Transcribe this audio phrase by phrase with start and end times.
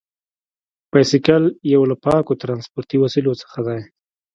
[0.91, 1.43] بایسکل
[1.73, 3.81] یو له پاکو ترانسپورتي وسیلو څخه دی.